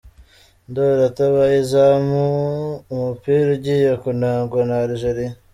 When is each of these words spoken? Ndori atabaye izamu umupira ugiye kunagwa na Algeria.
Ndori 0.69 1.01
atabaye 1.09 1.55
izamu 1.63 2.23
umupira 2.93 3.47
ugiye 3.55 3.91
kunagwa 4.01 4.61
na 4.69 4.75
Algeria. 4.83 5.33